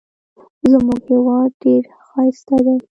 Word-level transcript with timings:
زموږ 0.71 1.01
هیواد 1.11 1.51
ډېر 1.63 1.83
ښایسته 2.07 2.57
دی. 2.65 2.77